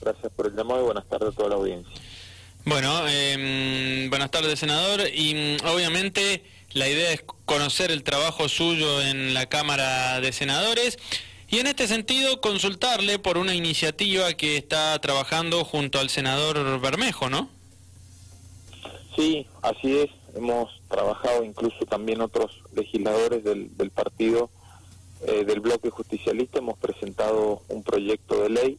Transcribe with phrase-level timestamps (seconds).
[0.00, 1.92] Gracias por el llamado y buenas tardes a toda la audiencia.
[2.64, 5.00] Bueno, em, buenas tardes, senador.
[5.12, 10.98] Y mm, obviamente la idea es conocer el trabajo suyo en la Cámara de Senadores
[11.48, 17.30] y en este sentido consultarle por una iniciativa que está trabajando junto al senador Bermejo,
[17.30, 17.48] ¿no?
[19.16, 20.10] Sí, así es.
[20.36, 24.50] Hemos trabajado incluso también otros legisladores del, partido
[25.26, 26.58] eh, del bloque justicialista.
[26.58, 28.78] Hemos presentado un proyecto de ley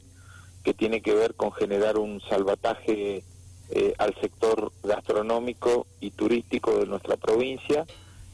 [0.63, 3.23] que tiene que ver con generar un salvataje
[3.71, 7.85] eh, al sector gastronómico y turístico de nuestra provincia,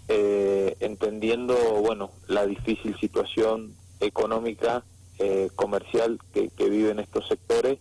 [0.08, 4.86] eh, entendiendo bueno la difícil situación económica
[5.20, 7.80] eh, comercial que, viven estos sectores,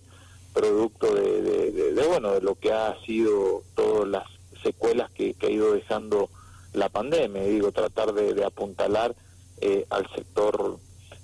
[0.53, 4.25] producto de, bueno de lo que ha sido todas las
[4.65, 6.31] secuelas que, ha ido dejando
[6.73, 9.15] la pandemia, digo tratar de, apuntalar
[9.91, 10.79] al sector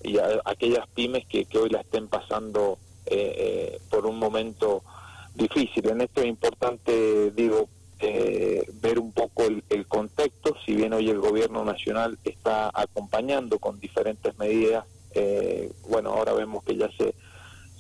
[0.05, 2.79] y a, aquellas pymes que, que hoy la estén pasando
[3.91, 4.83] por un momento
[5.35, 5.89] difícil.
[5.89, 7.69] En esto es importante, digo,
[8.01, 13.81] eh, ver un poco el, contexto, si bien hoy el gobierno nacional está acompañando con
[13.81, 17.15] diferentes medidas, eh, bueno, ahora vemos que ya se,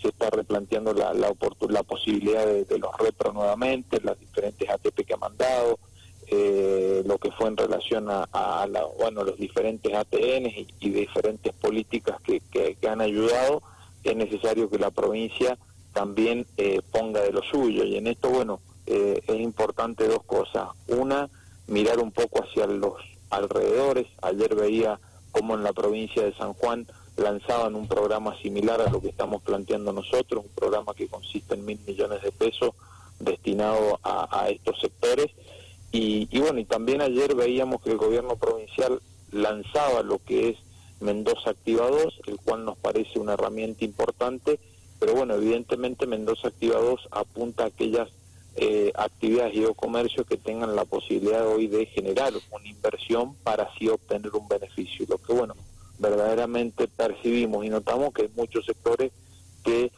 [0.03, 1.33] se está replanteando la, la,
[1.69, 5.78] la posibilidad de, los repro nuevamente, las diferentes ATP que ha mandado,
[6.27, 10.47] eh, lo que fue en relación a, la, bueno, los diferentes ATN
[10.81, 13.62] y, diferentes políticas que, que han ayudado,
[14.05, 15.59] es necesario que la provincia
[15.93, 17.84] también eh, ponga de lo suyo.
[17.84, 20.69] Y en esto, bueno, eh, es importante dos cosas.
[20.89, 21.29] Una,
[21.67, 22.95] mirar un poco hacia los
[23.31, 24.07] alrededores.
[24.23, 24.98] Ayer veía
[25.33, 29.42] cómo en la provincia de San Juan lanzaban un programa similar a lo que estamos
[29.42, 32.70] planteando nosotros, un programa que consiste en mil millones de pesos
[33.19, 35.31] destinado a, estos sectores.
[35.92, 39.01] Y, y bueno, y también ayer veíamos que el gobierno provincial
[39.33, 40.57] lanzaba lo que es
[41.01, 44.59] Mendoza Activa 2, el cual nos parece una herramienta importante
[45.01, 48.11] pero bueno, evidentemente Mendoza Activa 2 apunta a aquellas
[48.57, 53.89] eh, actividades y o que tengan la posibilidad hoy de generar una inversión para así
[53.89, 55.07] obtener un beneficio.
[55.08, 55.55] Lo que bueno,
[55.98, 59.11] verdaderamente percibimos y notamos que hay muchos sectores
[59.64, 59.91] que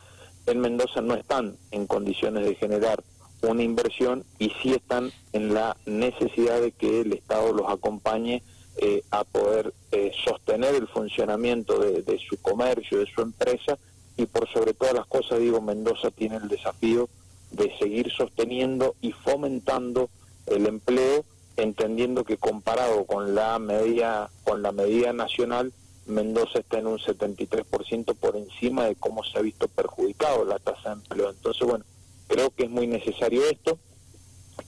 [0.46, 3.02] en Mendoza no están en condiciones de generar
[3.42, 8.44] una inversión y sí están en la necesidad de que el Estado los acompañe
[8.82, 13.78] eh, a poder eh, sostener el funcionamiento de su comercio, de su empresa
[14.16, 17.08] y por sobre todas las cosas, digo, Mendoza tiene el desafío
[17.52, 20.10] de seguir sosteniendo y fomentando
[20.46, 21.24] el empleo,
[21.56, 25.72] entendiendo que comparado con la media con la medida nacional,
[26.06, 30.90] Mendoza está en un 73% por encima de cómo se ha visto perjudicado la tasa
[30.90, 31.30] de empleo.
[31.30, 31.84] Entonces, bueno,
[32.26, 33.78] creo que es muy necesario esto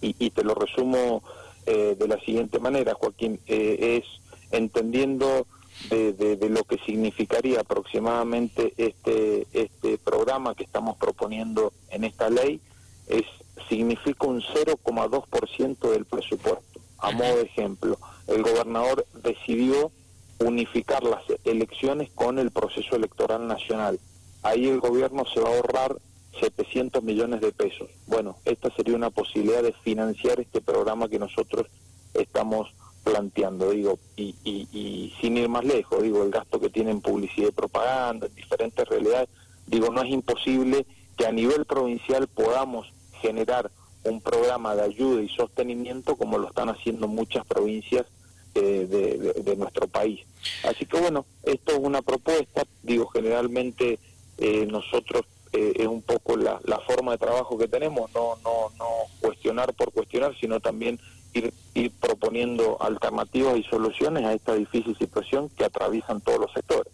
[0.00, 1.22] y, te lo resumo
[1.66, 4.20] eh, de la siguiente manera, Joaquín, eh, es
[4.50, 5.47] entendiendo
[5.91, 12.60] de, lo que significaría aproximadamente este, este programa que estamos proponiendo en esta ley,
[13.08, 13.25] es
[13.69, 16.80] significa un 0,2% del presupuesto.
[16.98, 19.91] A modo de ejemplo, el gobernador decidió
[20.38, 23.98] unificar las elecciones con el proceso electoral nacional.
[24.42, 25.96] Ahí el gobierno se va a ahorrar
[26.40, 27.90] 700 millones de pesos.
[28.06, 31.66] Bueno, esta sería una posibilidad de financiar este programa que nosotros
[32.14, 32.72] estamos
[33.02, 37.52] planteando, digo, y, y, sin ir más lejos, digo, el gasto que tienen publicidad y
[37.52, 39.28] propaganda, en diferentes realidades,
[39.66, 40.86] digo, no es imposible
[41.16, 43.70] que a nivel provincial podamos generar
[44.04, 48.06] un programa de ayuda y sostenimiento como lo están haciendo muchas provincias
[48.54, 50.20] eh, de, nuestro país.
[50.64, 53.98] Así que bueno, esto es una propuesta, digo, generalmente
[54.38, 55.24] eh, nosotros
[55.54, 58.88] eh, es un poco la, la forma de trabajo que tenemos, no, no, no
[59.20, 60.98] cuestionar por cuestionar, sino también
[61.32, 66.93] ir, proponiendo alternativas y soluciones a esta difícil situación que atraviesan todos los sectores.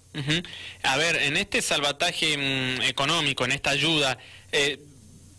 [0.82, 4.18] A ver, en este salvataje mm, económico, en esta ayuda,
[4.52, 4.78] eh,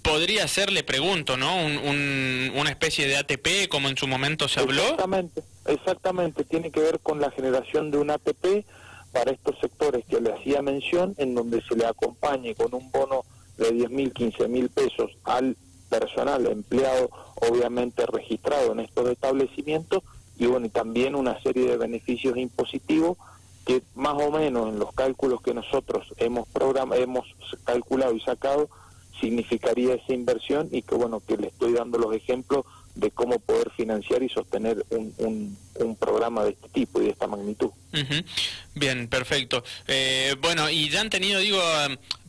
[0.02, 1.56] podría ser, le pregunto, ¿no?
[1.56, 4.82] una especie de ATP, como en su momento se habló.
[4.82, 6.44] Exactamente, exactamente.
[6.44, 8.66] Tiene que ver con la generación de un ATP
[9.12, 13.24] para estos sectores que le hacía mención, en donde se le acompañe con un bono
[13.58, 15.56] de 10 mil, 15 mil pesos al
[15.90, 20.04] personal empleado obviamente registrado en estos establecimientos
[20.38, 23.18] y bueno y también una serie de beneficios impositivos
[23.66, 27.26] que más o menos en los cálculos que nosotros hemos programa, hemos
[27.64, 28.70] calculado y sacado
[29.20, 32.66] significaría esa inversión y que bueno que le estoy dando los ejemplos
[32.96, 37.28] de cómo poder financiar y sostener un, un, programa de este tipo y de esta
[37.28, 37.70] magnitud.
[38.74, 39.64] Bien, perfecto.
[39.88, 41.62] Eh, bueno, y ya han tenido, digo,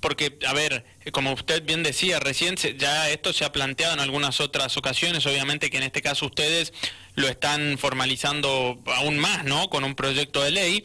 [0.01, 4.41] porque, a ver, como usted bien decía recién, ya esto se ha planteado en algunas
[4.41, 6.73] otras ocasiones, obviamente que en este caso ustedes
[7.15, 9.69] lo están formalizando aún más, ¿no?
[9.69, 10.85] Con un proyecto de ley,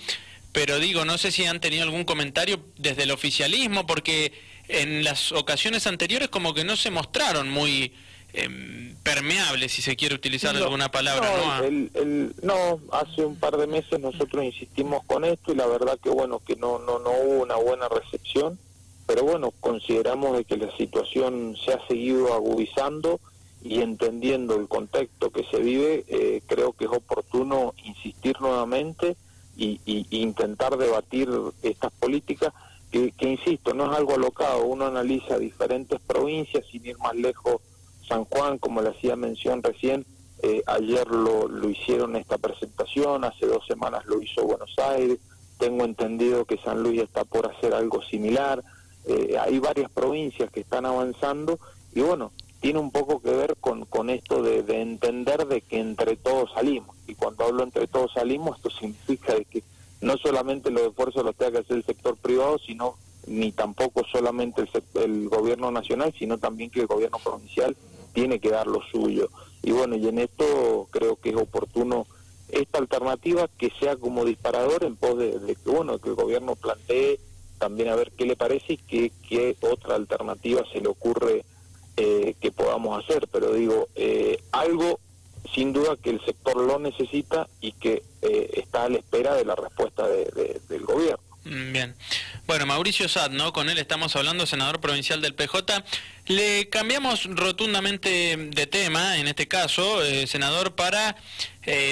[0.51, 4.33] pero digo, no sé si han tenido algún comentario desde el oficialismo, porque
[4.67, 7.93] en las ocasiones anteriores como que no se mostraron muy
[8.37, 11.61] eh, permeables, si se quiere utilizar alguna palabra.
[11.69, 12.31] ¿no?
[12.41, 16.39] no, hace un par de meses nosotros insistimos con esto y la verdad que bueno,
[16.39, 18.59] que no, no, no hubo una buena recepción,
[19.05, 23.19] pero bueno, consideramos de que la situación se ha seguido agudizando
[23.63, 29.15] y entendiendo el contexto que se vive, eh, creo que es oportuno insistir nuevamente
[29.57, 29.79] y,
[30.11, 31.29] intentar debatir
[31.63, 32.53] estas políticas
[32.91, 37.61] que, insisto, no es algo alocado, uno analiza diferentes provincias, sin ir más lejos,
[38.07, 40.05] San Juan, como le hacía mención recién,
[40.43, 45.19] eh, ayer lo, lo hicieron esta presentación, hace dos semanas lo hizo Buenos Aires,
[45.57, 48.63] tengo entendido que San Luis está por hacer algo similar,
[49.05, 51.59] eh, hay varias provincias que están avanzando
[51.95, 56.15] y bueno, tiene un poco que ver con, con esto de, entender de que entre
[56.15, 56.95] todos salimos.
[57.07, 59.63] Y cuando hablo entre todos salimos, esto significa de que
[60.01, 62.95] no solamente los esfuerzos los tenga que hacer el sector privado, sino
[63.25, 67.75] ni tampoco solamente el, el gobierno nacional, sino también que el gobierno provincial
[68.17, 69.29] tiene que dar lo suyo.
[69.61, 72.07] Y bueno, y en esto creo que es oportuno
[72.49, 77.19] esta alternativa que sea como disparador en pos de, que bueno que el gobierno plantee
[77.59, 81.45] también a ver qué le parece y qué, qué otra alternativa se le ocurre
[81.95, 84.99] eh, que podamos hacer, pero digo, eh, algo
[85.53, 89.45] sin duda que el sector lo necesita y que eh, está a la espera de
[89.45, 91.26] la respuesta del gobierno.
[91.47, 91.95] Mm, bien.
[92.45, 93.53] Bueno, Mauricio Sad, ¿no?
[93.53, 95.83] Con él estamos hablando, senador provincial del PJ.
[96.27, 101.15] Le cambiamos rotundamente de tema, en este caso, senador, para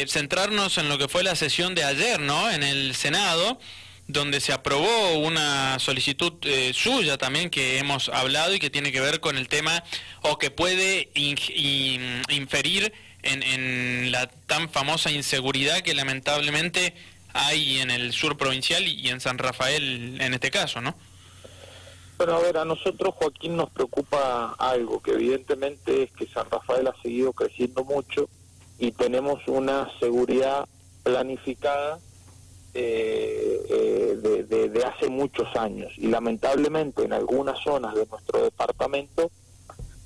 [0.08, 2.50] centrarnos en lo que fue la sesión de ayer, ¿no?
[2.52, 3.60] En el Senado
[4.08, 9.02] donde se aprobó una solicitud eh, suya también que hemos hablado y que tiene que
[9.02, 9.84] ver con el tema
[10.22, 12.94] o que puede inferir
[13.24, 16.94] en, en, la tan famosa inseguridad que lamentablemente
[17.36, 20.96] hay en el sur provincial y en San Rafael en este caso, ¿no?
[22.18, 26.88] Bueno, a ver, a nosotros, Joaquín, nos preocupa algo, que evidentemente es que San Rafael
[26.88, 28.30] ha seguido creciendo mucho
[28.80, 30.66] y tenemos una seguridad
[31.04, 32.00] planificada
[32.74, 39.30] eh, eh, de, hace muchos años y lamentablemente en algunas zonas de nuestro departamento,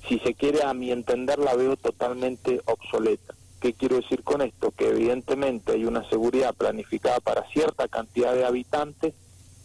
[0.08, 3.34] si se quiere a mi entender la veo totalmente obsoleta.
[3.60, 4.70] ¿Qué quiero decir con esto?
[4.70, 9.14] Que evidentemente hay una seguridad planificada para cierta cantidad de habitantes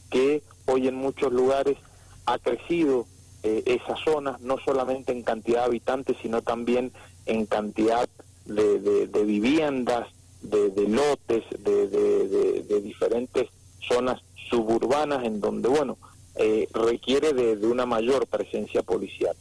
[0.10, 1.78] que hoy en muchos lugares
[2.26, 3.06] ha crecido
[3.44, 6.92] eh, esas zonas, no solamente en cantidad de habitantes, sino también
[7.26, 8.10] en cantidad
[8.46, 10.08] de, de viviendas,
[10.50, 13.50] de, lotes, de, diferentes
[13.88, 15.98] zonas suburbanas en donde, bueno,
[16.36, 19.36] eh, requiere de, una mayor presencia policial.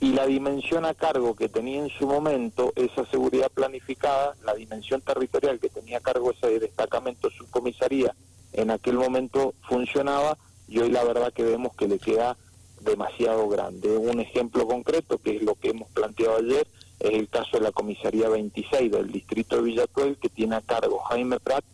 [0.00, 5.02] Y la dimensión a cargo que tenía en su momento esa seguridad planificada, la dimensión
[5.02, 8.14] territorial que tenía a cargo ese destacamento subcomisaría,
[8.54, 12.36] en aquel momento funcionaba y hoy la verdad que vemos que le queda
[12.80, 13.94] demasiado grande.
[13.96, 16.66] Un ejemplo concreto, que es lo que hemos planteado ayer,
[16.98, 20.98] es el caso de la comisaría 26 del distrito de Villatuel, que tiene a cargo
[20.98, 21.64] Jaime Prat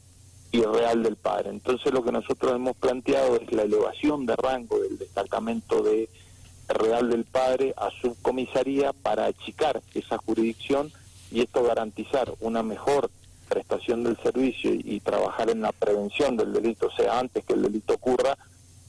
[0.50, 1.50] y Real del Padre.
[1.50, 6.08] Entonces lo que nosotros hemos planteado es la elevación de rango del destacamento de
[6.68, 10.92] Real del Padre a subcomisaría para achicar esa jurisdicción
[11.30, 13.10] y esto garantizar una mejor
[13.48, 17.62] prestación del servicio y, trabajar en la prevención del delito, o sea, antes que el
[17.62, 18.36] delito ocurra,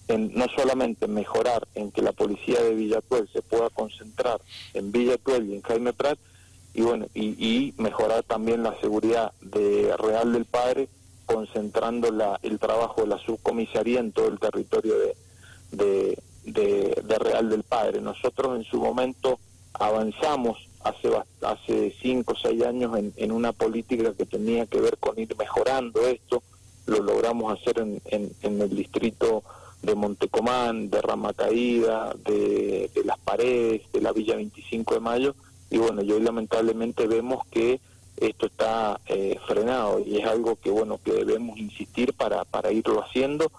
[0.08, 4.42] en no solamente mejorar en que la policía de Villatuel se pueda concentrar
[4.74, 6.18] en Villatuel y en Jaime Prat,
[6.74, 10.90] y bueno, y, mejorar también la seguridad de Real del Padre,
[11.26, 14.96] concentrando la, el trabajo de la subcomisaría en todo el territorio
[16.48, 18.02] de, Real del Padre.
[18.02, 19.40] Nosotros en su momento
[19.74, 21.10] avanzamos hace
[21.42, 25.36] hace cinco o seis años en, en, una política que tenía que ver con ir
[25.38, 26.42] mejorando esto,
[26.86, 29.44] lo logramos hacer en, en, en el distrito
[29.82, 35.36] de Montecomán, de Ramacaída, de, de Las Paredes, de la Villa 25 de Mayo,
[35.70, 37.80] y bueno, y hoy lamentablemente vemos que
[38.18, 43.04] esto está eh, frenado y es algo que bueno que debemos insistir para, para irlo
[43.04, 43.52] haciendo.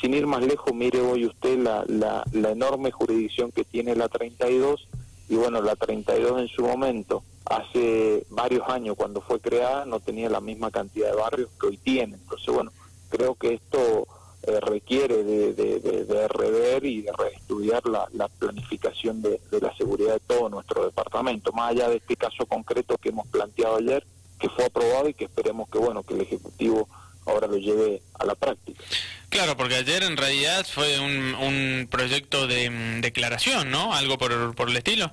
[0.00, 4.08] Sin ir más lejos, mire hoy usted la, la, la enorme jurisdicción que tiene la
[4.08, 4.88] 32
[5.28, 10.28] y bueno, la 32 en su momento, hace varios años cuando fue creada, no tenía
[10.28, 12.14] la misma cantidad de barrios que hoy tiene.
[12.14, 12.72] Entonces bueno,
[13.08, 14.06] creo que esto
[14.42, 20.84] eh, requiere de, rever y de reestudiar la, planificación de, la seguridad de todo nuestro
[20.84, 24.06] departamento, más allá de este caso concreto que hemos planteado ayer,
[24.38, 26.88] que fue aprobado y que esperemos que bueno que el Ejecutivo
[27.26, 28.82] ahora lo lleve a la práctica.
[29.28, 33.92] Claro, porque ayer en realidad fue un, proyecto de mm, declaración, ¿no?
[33.94, 35.10] Algo por, por el estilo.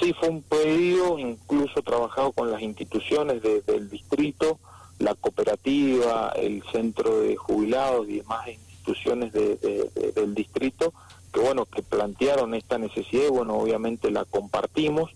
[0.00, 4.58] Sí, fue un pedido, incluso trabajado con las instituciones del distrito,
[4.98, 10.92] la cooperativa, el centro de jubilados y demás instituciones del distrito
[11.36, 15.10] que bueno, que plantearon esta necesidad y bueno, obviamente la compartimos.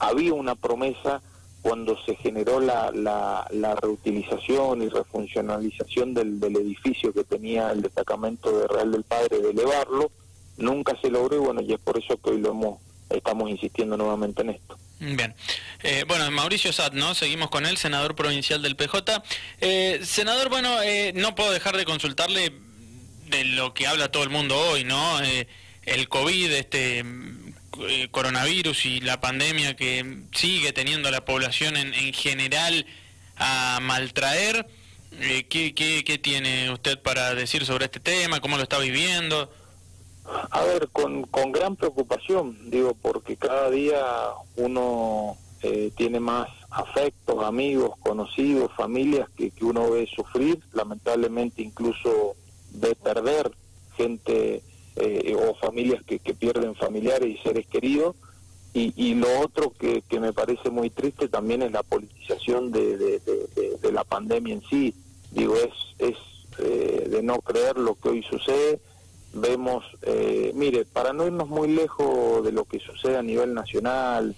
[0.00, 1.22] Había una promesa
[1.62, 8.58] cuando se generó la, la, reutilización y refuncionalización del, del, edificio que tenía el destacamento
[8.58, 10.10] de Real del Padre de elevarlo,
[10.56, 13.96] nunca se logró y bueno, y es por eso que hoy lo hemos, estamos insistiendo
[13.96, 14.78] nuevamente en esto.
[15.00, 15.34] Bien.
[15.82, 17.14] Eh, bueno, Mauricio Sat, ¿no?
[17.14, 19.22] Seguimos con él, senador provincial del PJ.
[19.60, 22.52] Eh, senador, bueno, eh, no puedo dejar de consultarle
[23.28, 25.20] de lo que habla todo el mundo hoy, ¿no?
[25.86, 27.02] el COVID, este
[28.10, 32.86] coronavirus y la pandemia que sigue teniendo la población en, en general
[33.36, 34.66] a maltraer.
[35.48, 38.40] ¿qué, qué, qué tiene usted para decir sobre este tema?
[38.40, 39.50] ¿Cómo lo está viviendo?
[40.50, 44.04] A ver, con, con gran preocupación, digo, porque cada día
[44.56, 52.36] uno eh, tiene más afectos, amigos, conocidos, familias que, que uno ve sufrir, lamentablemente incluso
[52.72, 53.50] ve perder
[53.96, 54.62] gente
[54.96, 58.16] eh, o familias que, que, pierden familiares y seres queridos.
[58.72, 62.96] Y, y lo otro que, que, me parece muy triste también es la politización de,
[62.98, 64.94] de, la pandemia en sí.
[65.32, 66.16] Digo, es, es
[66.58, 68.80] eh, de no creer lo que hoy sucede
[69.32, 74.34] vemos, eh, mire, para no irnos muy lejos de lo que sucede a nivel nacional,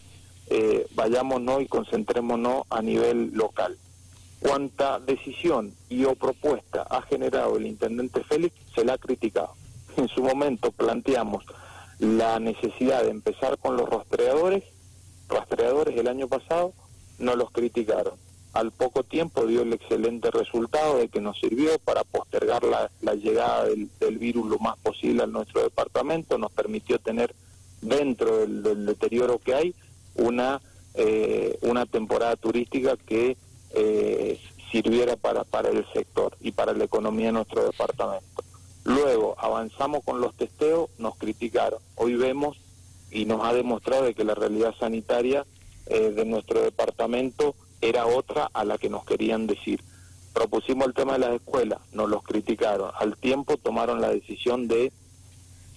[0.48, 3.78] eh, vayámonos y concentrémonos a nivel local.
[4.40, 9.54] Cuánta decisión y o propuesta ha generado el intendente Félix, se la ha criticado.
[9.96, 11.44] En su momento planteamos
[11.98, 14.64] la necesidad de empezar con los rastreadores,
[15.28, 16.72] rastreadores el año pasado,
[17.18, 18.14] no los criticaron
[18.52, 23.64] al poco tiempo dio el excelente resultado de que nos sirvió para postergar la, llegada
[23.64, 27.34] del, virus lo más posible a nuestro departamento, nos permitió tener
[27.80, 29.74] dentro del, deterioro que hay
[30.16, 30.60] una,
[30.94, 33.36] eh, una temporada turística que
[33.74, 34.38] eh,
[34.70, 38.44] sirviera para, para el sector y para la economía de nuestro departamento.
[38.84, 41.80] Luego avanzamos con los testeos, nos criticaron.
[41.94, 42.58] Hoy vemos
[43.10, 45.44] y nos ha demostrado de que la realidad sanitaria
[45.86, 49.82] eh, de nuestro departamento era otra a la que nos querían decir.
[50.32, 52.90] Propusimos el tema de las escuelas, nos los criticaron.
[52.98, 54.90] Al tiempo tomaron la decisión de,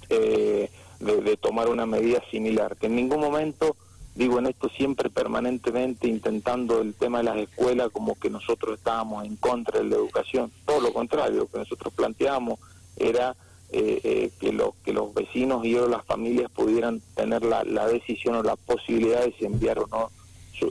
[0.10, 3.76] eh, de, tomar una medida similar, que en ningún momento,
[4.16, 9.26] digo en esto siempre permanentemente intentando el tema de las escuelas como que nosotros estábamos
[9.26, 10.52] en contra de la educación.
[10.66, 12.60] Todo lo contrario, lo que nosotros planteamos
[12.96, 13.36] era
[13.72, 18.36] eh, eh, que, lo, que los vecinos y las familias pudieran tener la, la decisión
[18.36, 20.12] o la posibilidad de si enviar o no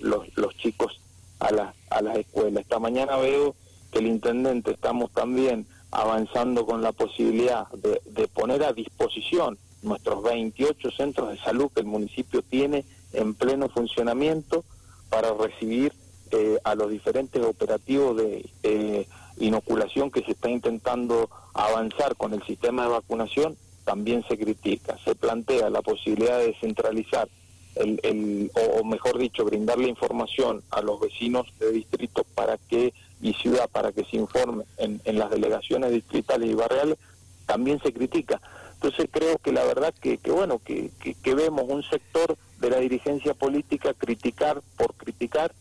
[0.00, 1.00] los, los chicos
[1.40, 2.62] a, la, a las escuelas.
[2.62, 3.54] Esta mañana veo
[3.92, 10.22] que el intendente estamos también avanzando con la posibilidad de, de poner a disposición nuestros
[10.22, 14.64] 28 centros de salud que el municipio tiene en pleno funcionamiento
[15.10, 15.92] para recibir
[16.30, 19.06] eh, a los diferentes operativos de eh,
[19.38, 24.96] inoculación que se está intentando avanzar con el sistema de vacunación, también se critica.
[25.04, 27.28] Se plantea la posibilidad de descentralizar
[27.76, 33.68] el, o, mejor dicho, brindarle información a los vecinos de distrito para que y ciudad
[33.70, 36.98] para que se informe en, las delegaciones distritales y barriales,
[37.46, 38.40] también se critica.
[38.74, 42.78] Entonces creo que la verdad que, que bueno, que, que, vemos un sector de la
[42.78, 45.52] dirigencia política criticar por criticar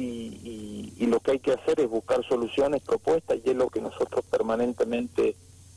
[0.00, 3.80] y, y, lo que hay que hacer es buscar soluciones, propuestas y es lo que
[3.80, 5.34] nosotros permanentemente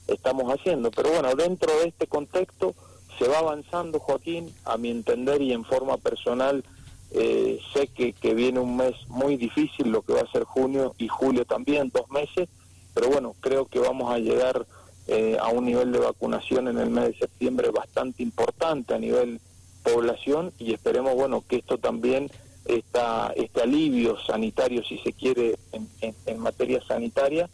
[0.07, 0.91] estamos haciendo.
[0.91, 2.75] Pero bueno, dentro de este contexto
[3.17, 6.63] se va avanzando, Joaquín, a mi entender y en forma personal,
[7.11, 11.07] eh, sé que, viene un mes muy difícil, lo que va a ser junio y
[11.07, 12.49] julio también, dos meses,
[12.93, 14.65] pero bueno, creo que vamos a llegar
[15.07, 19.39] eh, a un nivel de vacunación en el mes de septiembre bastante importante a nivel
[19.83, 22.31] población y esperemos, bueno, que esto también,
[22.65, 27.49] esta, este alivio sanitario, si se quiere, en, en materia sanitaria,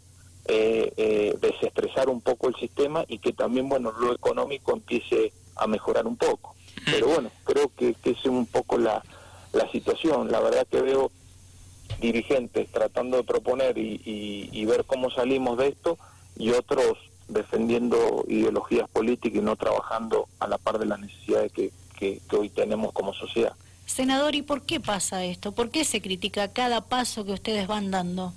[0.46, 5.66] eh, eh, desestresar un poco el sistema y que también, bueno, lo económico empiece a
[5.66, 6.56] mejorar un poco.
[6.86, 9.02] Pero bueno, creo que, que es un poco la,
[9.52, 10.32] la situación.
[10.32, 11.12] La verdad que veo
[12.00, 15.98] dirigentes tratando de proponer y, y, ver cómo salimos de esto
[16.36, 16.98] y otros
[17.28, 22.36] defendiendo ideologías políticas y no trabajando a la par de las necesidades que, que, que
[22.36, 23.54] hoy tenemos como sociedad.
[23.90, 25.50] Senador, ¿y por qué pasa esto?
[25.50, 28.32] ¿Por qué se critica cada paso que ustedes van dando?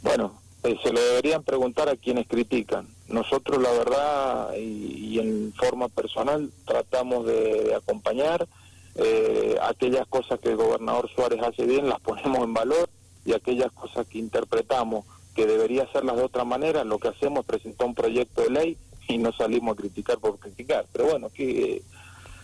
[0.00, 2.86] Bueno, eh, se lo deberían preguntar a quienes critican.
[3.08, 8.46] Nosotros, la verdad, y, en forma personal, tratamos de, acompañar.
[8.94, 12.88] Eh, aquellas cosas que el gobernador Suárez hace bien, las ponemos en valor,
[13.24, 17.46] y aquellas cosas que interpretamos que debería hacerlas de otra manera, lo que hacemos es
[17.46, 18.76] presentar un proyecto de ley
[19.08, 20.86] y no salimos a criticar por criticar.
[20.92, 21.82] Pero bueno, que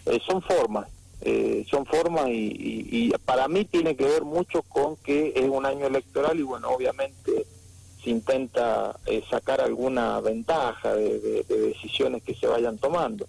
[0.06, 0.88] eh, son formas,
[1.68, 5.86] son formas y, y para mí tiene que ver mucho con que es un año
[5.86, 7.46] electoral y bueno, obviamente
[8.10, 13.26] intenta eh, sacar alguna ventaja de, decisiones que se vayan tomando.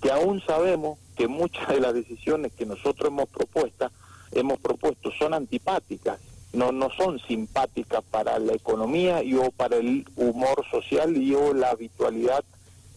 [0.00, 3.90] que aún sabemos que muchas de las decisiones que nosotros hemos propuesto,
[4.32, 6.18] hemos propuesto son antipáticas,
[6.52, 11.54] no, no son simpáticas para la economía y o para el humor social y o
[11.54, 12.44] la habitualidad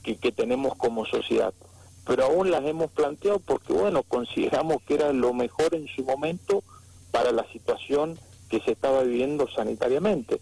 [0.03, 1.53] que tenemos como sociedad.
[2.07, 6.63] Pero aún las hemos planteado porque, bueno, consideramos que era lo mejor en su momento
[7.11, 8.17] para la situación
[8.49, 10.39] que se estaba viviendo sanitariamente.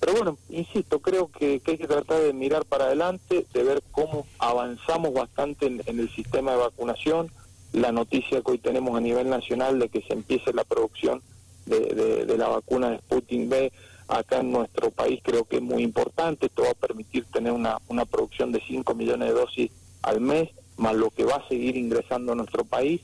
[0.00, 4.26] Pero bueno, insisto, creo que, hay que tratar de mirar para adelante, de ver cómo
[4.38, 7.30] avanzamos bastante en, el sistema de vacunación.
[7.72, 11.22] La noticia que hoy tenemos a nivel nacional de que se empiece la producción
[11.66, 13.72] de, la vacuna de Sputnik B
[14.08, 16.46] acá en nuestro país creo que es muy importante.
[16.46, 19.70] Esto va a permitir tener una, una producción de 5 millones de dosis
[20.02, 23.00] al mes, más lo que va a seguir ingresando a nuestro país.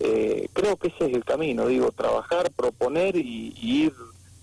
[0.00, 3.92] Eh, creo que ese es el camino, digo, trabajar, proponer y ir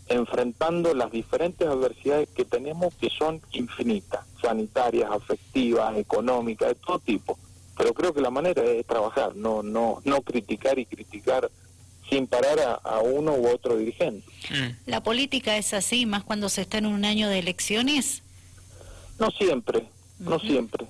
[0.09, 7.37] enfrentando las diferentes adversidades que tenemos que son infinitas, sanitarias, afectivas, económicas, de todo tipo.
[7.77, 11.49] Pero creo que la manera es trabajar, no no no criticar y criticar
[12.09, 14.25] sin parar a, uno u otro dirigente.
[14.49, 14.89] Mm.
[14.89, 18.23] ¿La política es así, más cuando se está en un año de elecciones?
[19.19, 19.85] No siempre,
[20.17, 20.87] no siempre.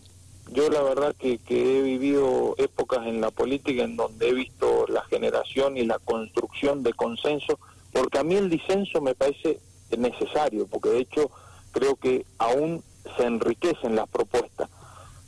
[0.52, 4.86] Yo la verdad que, que he vivido épocas en la política en donde he visto
[4.88, 7.60] la generación y la construcción de consenso
[7.92, 9.60] porque a mí el disenso me parece
[9.98, 11.32] necesario, porque de hecho
[11.72, 12.84] creo que aún
[13.18, 14.70] se enriquecen las propuestas,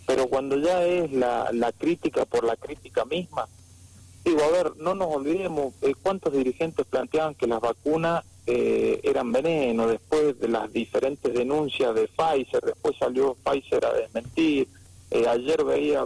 [0.06, 3.48] pero cuando ya es la, la crítica por la crítica misma,
[4.24, 9.32] digo, a ver, no nos olvidemos, eh, ¿cuántos dirigentes planteaban que las vacunas eh, eran
[9.32, 14.68] veneno después de las diferentes denuncias de Pfizer, después salió Pfizer a desmentir,
[15.12, 16.06] eh, ayer veía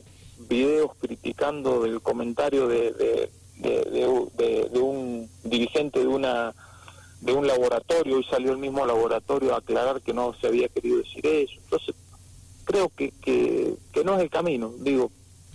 [0.49, 6.53] videos criticando del comentario de de, un dirigente de una
[7.21, 10.97] de un laboratorio y salió el mismo laboratorio a aclarar que no se había querido
[10.97, 11.53] decir eso.
[11.63, 11.95] Entonces,
[12.65, 14.71] creo que, que, no es el camino.
[14.79, 15.11] Digo,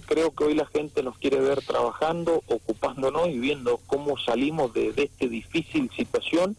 [0.07, 4.92] creo que hoy la gente nos quiere ver trabajando, ocupándonos y viendo cómo salimos de,
[4.92, 6.57] de esta difícil situación,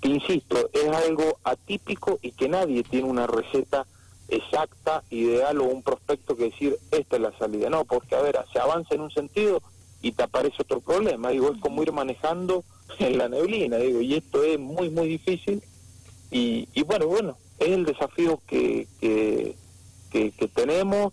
[0.00, 3.84] que insisto, es algo atípico y que nadie tiene una receta
[4.28, 7.70] exacta, ideal o un prospecto que decir, esta es la salida.
[7.70, 9.62] No, porque a ver, se avanza en un sentido,
[10.00, 11.30] y te aparece otro problema.
[11.30, 12.64] Digo, es como ir manejando
[12.98, 15.62] en la neblina, digo, y esto es muy, muy difícil.
[16.30, 19.56] Y, y bueno, bueno, es el desafío que, que,
[20.10, 21.12] que, tenemos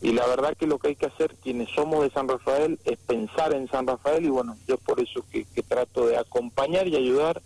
[0.00, 2.98] y la verdad que lo que hay que hacer quienes somos de San Rafael es
[2.98, 7.42] pensar en San Rafael y bueno, yo por eso que, trato de acompañar y ayudar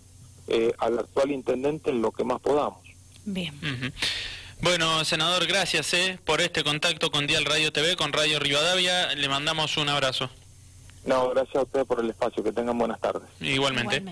[0.48, 2.80] eh, al actual intendente en lo que más podamos.
[3.24, 3.54] Bien.
[4.60, 9.14] Bueno, senador, gracias eh, por este contacto con Dial Radio TV, con Radio Rivadavia.
[9.14, 10.30] Le mandamos un abrazo.
[11.04, 12.42] No, gracias a ustedes por el espacio.
[12.42, 13.28] Que tengan buenas tardes.
[13.40, 14.02] Igualmente.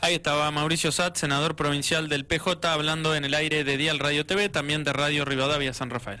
[0.00, 4.26] Ahí estaba Mauricio Sat, senador provincial del PJ, hablando en el aire de Dial Radio
[4.26, 6.20] TV, también de Radio Rivadavia San Rafael.